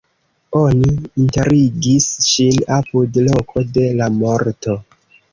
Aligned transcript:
Oni 0.59 0.93
enterigis 1.23 2.07
ŝin 2.29 2.57
apud 2.77 3.19
loko 3.27 3.63
de 3.75 3.83
la 3.99 4.07
morto. 4.15 4.75